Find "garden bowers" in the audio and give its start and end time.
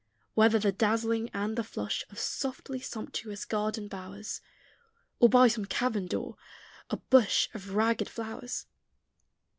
3.45-4.41